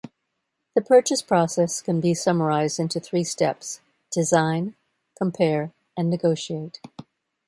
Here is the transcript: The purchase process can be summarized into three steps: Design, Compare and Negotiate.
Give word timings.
The 0.73 0.81
purchase 0.81 1.21
process 1.21 1.79
can 1.79 2.01
be 2.01 2.15
summarized 2.15 2.79
into 2.79 2.99
three 2.99 3.23
steps: 3.23 3.81
Design, 4.11 4.73
Compare 5.19 5.73
and 5.95 6.09
Negotiate. 6.09 6.81